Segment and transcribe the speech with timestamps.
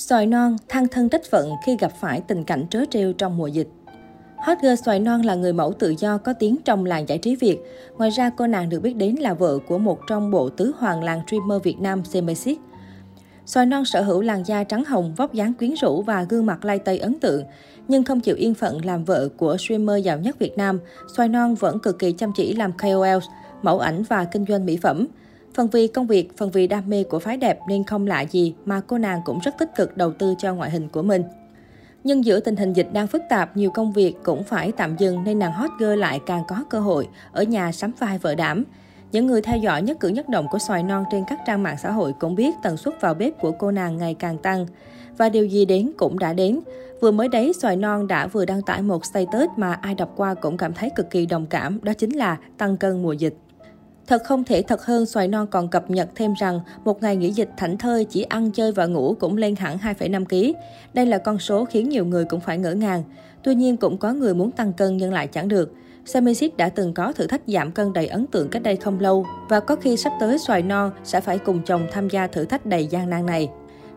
[0.00, 3.46] Xoài non, thăng thân trách phận khi gặp phải tình cảnh trớ trêu trong mùa
[3.46, 3.68] dịch.
[4.36, 7.36] Hot girl Xoài Non là người mẫu tự do có tiếng trong làng giải trí
[7.36, 7.58] Việt.
[7.98, 11.04] Ngoài ra, cô nàng được biết đến là vợ của một trong bộ tứ hoàng
[11.04, 12.58] làng streamer Việt Nam Semesis.
[13.46, 16.64] Xoài Non sở hữu làn da trắng hồng, vóc dáng quyến rũ và gương mặt
[16.64, 17.44] lai tây ấn tượng.
[17.88, 20.80] Nhưng không chịu yên phận làm vợ của streamer giàu nhất Việt Nam,
[21.16, 23.18] Xoài Non vẫn cực kỳ chăm chỉ làm KOL,
[23.62, 25.06] mẫu ảnh và kinh doanh mỹ phẩm.
[25.60, 28.54] Phần vì công việc, phần vì đam mê của phái đẹp nên không lạ gì
[28.64, 31.22] mà cô nàng cũng rất tích cực đầu tư cho ngoại hình của mình.
[32.04, 35.24] Nhưng giữa tình hình dịch đang phức tạp, nhiều công việc cũng phải tạm dừng
[35.24, 38.64] nên nàng hot girl lại càng có cơ hội ở nhà sắm vai vợ đảm.
[39.12, 41.76] Những người theo dõi nhất cử nhất động của xoài non trên các trang mạng
[41.82, 44.66] xã hội cũng biết tần suất vào bếp của cô nàng ngày càng tăng.
[45.16, 46.60] Và điều gì đến cũng đã đến.
[47.00, 50.34] Vừa mới đấy, xoài non đã vừa đăng tải một status mà ai đọc qua
[50.34, 53.34] cũng cảm thấy cực kỳ đồng cảm, đó chính là tăng cân mùa dịch.
[54.10, 57.30] Thật không thể thật hơn, xoài non còn cập nhật thêm rằng một ngày nghỉ
[57.30, 60.58] dịch thảnh thơi chỉ ăn chơi và ngủ cũng lên hẳn 2,5 kg.
[60.94, 63.02] Đây là con số khiến nhiều người cũng phải ngỡ ngàng.
[63.42, 65.72] Tuy nhiên cũng có người muốn tăng cân nhưng lại chẳng được.
[66.04, 69.26] Semisit đã từng có thử thách giảm cân đầy ấn tượng cách đây không lâu
[69.48, 72.66] và có khi sắp tới xoài non sẽ phải cùng chồng tham gia thử thách
[72.66, 73.48] đầy gian nan này.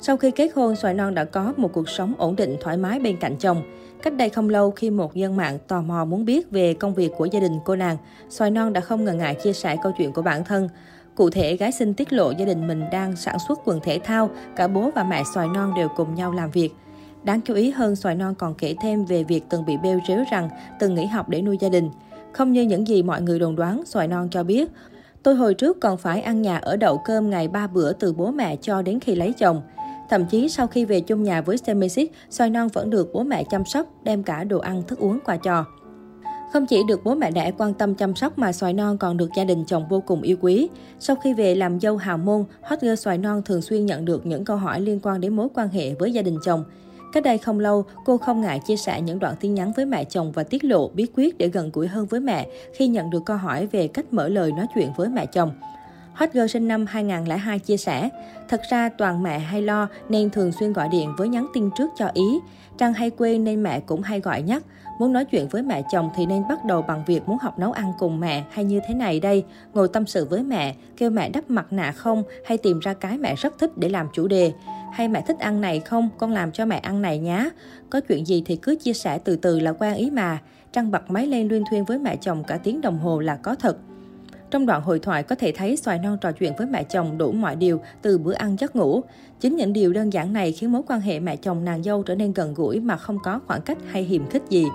[0.06, 3.00] Sau khi kết hôn, xoài non đã có một cuộc sống ổn định thoải mái
[3.00, 3.62] bên cạnh chồng.
[4.02, 7.12] Cách đây không lâu khi một dân mạng tò mò muốn biết về công việc
[7.18, 7.98] của gia đình cô nàng,
[8.30, 10.70] Xoài Non đã không ngần ngại chia sẻ câu chuyện của bản thân.
[11.16, 14.30] Cụ thể, gái sinh tiết lộ gia đình mình đang sản xuất quần thể thao,
[14.56, 16.70] cả bố và mẹ Xoài Non đều cùng nhau làm việc.
[17.24, 20.20] Đáng chú ý hơn, Xoài Non còn kể thêm về việc từng bị bêu rếu
[20.32, 21.90] rằng từng nghỉ học để nuôi gia đình.
[22.32, 24.70] Không như những gì mọi người đồn đoán, Xoài Non cho biết,
[25.24, 28.32] Tôi hồi trước còn phải ăn nhà ở đậu cơm ngày ba bữa từ bố
[28.32, 29.62] mẹ cho đến khi lấy chồng.
[30.14, 33.44] Thậm chí sau khi về chung nhà với Semisic, xoài non vẫn được bố mẹ
[33.44, 35.66] chăm sóc, đem cả đồ ăn, thức uống qua cho.
[36.54, 39.30] Không chỉ được bố mẹ đẻ quan tâm chăm sóc mà xoài non còn được
[39.38, 40.70] gia đình chồng vô cùng yêu quý.
[41.00, 44.26] Sau khi về làm dâu hào môn, hot girl xoài non thường xuyên nhận được
[44.26, 46.64] những câu hỏi liên quan đến mối quan hệ với gia đình chồng.
[47.14, 50.04] Cách đây không lâu, cô không ngại chia sẻ những đoạn tin nhắn với mẹ
[50.04, 53.26] chồng và tiết lộ bí quyết để gần gũi hơn với mẹ khi nhận được
[53.26, 55.52] câu hỏi về cách mở lời nói chuyện với mẹ chồng.
[56.14, 58.10] Hot girl sinh năm 2002 chia sẻ,
[58.50, 61.90] thật ra toàn mẹ hay lo nên thường xuyên gọi điện với nhắn tin trước
[61.96, 62.40] cho ý.
[62.78, 64.64] Trang hay quên nên mẹ cũng hay gọi nhắc.
[65.00, 67.72] Muốn nói chuyện với mẹ chồng thì nên bắt đầu bằng việc muốn học nấu
[67.72, 69.44] ăn cùng mẹ hay như thế này đây,
[69.74, 73.18] ngồi tâm sự với mẹ, kêu mẹ đắp mặt nạ không hay tìm ra cái
[73.18, 74.54] mẹ rất thích để làm chủ đề.
[74.94, 77.50] Hay mẹ thích ăn này không, con làm cho mẹ ăn này nhá.
[77.90, 80.40] Có chuyện gì thì cứ chia sẻ từ từ là quan ý mà.
[80.72, 83.56] Trăng bật máy lên luyên thuyên với mẹ chồng cả tiếng đồng hồ là có
[83.56, 83.78] thật.
[84.54, 87.32] Trong đoạn hội thoại có thể thấy xoài non trò chuyện với mẹ chồng đủ
[87.32, 89.02] mọi điều từ bữa ăn giấc ngủ.
[89.40, 92.16] Chính những điều đơn giản này khiến mối quan hệ mẹ chồng nàng dâu trở
[92.16, 94.66] nên gần gũi mà không có khoảng cách hay hiềm khích gì.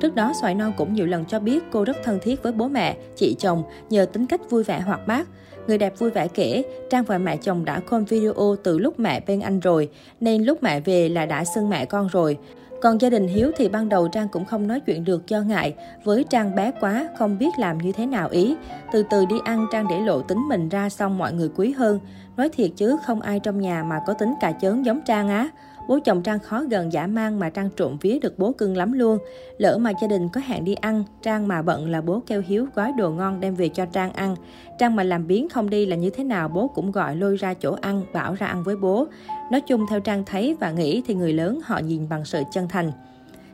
[0.00, 2.68] Trước đó, Xoài Non cũng nhiều lần cho biết cô rất thân thiết với bố
[2.68, 5.28] mẹ, chị chồng nhờ tính cách vui vẻ hoạt bát.
[5.66, 9.20] Người đẹp vui vẻ kể, Trang và mẹ chồng đã call video từ lúc mẹ
[9.26, 9.88] bên anh rồi,
[10.20, 12.38] nên lúc mẹ về là đã xưng mẹ con rồi.
[12.80, 15.74] Còn gia đình Hiếu thì ban đầu Trang cũng không nói chuyện được do ngại,
[16.04, 18.56] với Trang bé quá, không biết làm như thế nào ý.
[18.92, 22.00] Từ từ đi ăn Trang để lộ tính mình ra xong mọi người quý hơn.
[22.36, 25.48] Nói thiệt chứ không ai trong nhà mà có tính cà chớn giống Trang á.
[25.90, 28.92] Bố chồng Trang khó gần giả mang mà Trang trộm vía được bố cưng lắm
[28.92, 29.18] luôn.
[29.58, 32.66] Lỡ mà gia đình có hẹn đi ăn, Trang mà bận là bố kêu Hiếu
[32.74, 34.36] gói đồ ngon đem về cho Trang ăn.
[34.78, 37.54] Trang mà làm biến không đi là như thế nào bố cũng gọi lôi ra
[37.54, 39.06] chỗ ăn, bảo ra ăn với bố.
[39.50, 42.68] Nói chung theo Trang thấy và nghĩ thì người lớn họ nhìn bằng sự chân
[42.68, 42.92] thành.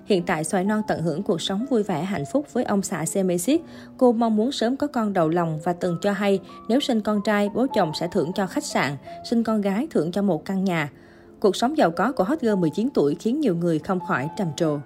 [0.06, 3.04] Hiện tại xoài non tận hưởng cuộc sống vui vẻ hạnh phúc với ông xã
[3.04, 3.60] Semesis.
[3.96, 7.20] Cô mong muốn sớm có con đầu lòng và từng cho hay nếu sinh con
[7.24, 8.96] trai, bố chồng sẽ thưởng cho khách sạn,
[9.30, 10.90] sinh con gái thưởng cho một căn nhà.
[11.40, 14.48] Cuộc sống giàu có của hot girl 19 tuổi khiến nhiều người không khỏi trầm
[14.56, 14.78] trồ.